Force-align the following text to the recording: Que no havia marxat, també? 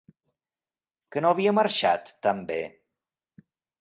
Que 1.15 1.21
no 1.25 1.33
havia 1.33 1.53
marxat, 1.57 2.09
també? 2.29 2.57